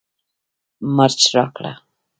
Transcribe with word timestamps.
مرچ 0.95 1.19
راکړه 1.35 1.73